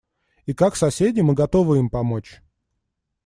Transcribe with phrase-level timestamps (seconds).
[0.47, 2.41] И как соседи мы готовы им помочь.